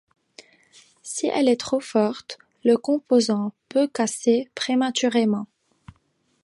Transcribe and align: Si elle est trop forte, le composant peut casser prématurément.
Si 1.03 1.27
elle 1.27 1.47
est 1.47 1.59
trop 1.59 1.79
forte, 1.79 2.39
le 2.63 2.75
composant 2.75 3.53
peut 3.69 3.85
casser 3.87 4.49
prématurément. 4.55 5.45